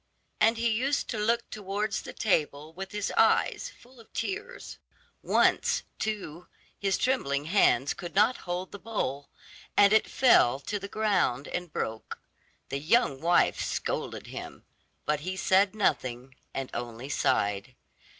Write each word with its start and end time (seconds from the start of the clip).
And 0.39 0.57
he 0.57 0.71
used 0.71 1.09
to 1.09 1.19
look 1.19 1.47
towards 1.51 2.01
the 2.01 2.11
table 2.11 2.73
with 2.73 2.91
his 2.91 3.13
eyes 3.15 3.69
full 3.79 3.99
of 3.99 4.11
tears. 4.13 4.79
Once, 5.21 5.83
too, 5.99 6.47
his 6.79 6.97
trembling 6.97 7.45
hands 7.45 7.93
could 7.93 8.15
not 8.15 8.37
hold 8.47 8.71
the 8.71 8.79
bowl, 8.79 9.29
and 9.77 9.93
it 9.93 10.09
fell 10.09 10.59
to 10.61 10.79
the 10.79 10.87
ground 10.87 11.47
and 11.49 11.71
broke. 11.71 12.19
The 12.69 12.79
young 12.79 13.21
wife 13.21 13.61
scolded 13.63 14.25
him, 14.25 14.65
but 15.05 15.19
he 15.19 15.35
said 15.37 15.75
nothing 15.75 16.33
and 16.51 16.71
only 16.73 17.07
sighed. 17.07 17.75